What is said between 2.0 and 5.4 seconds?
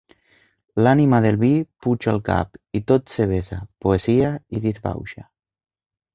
al cap, i tot se vessa, poesia, i disbauxa.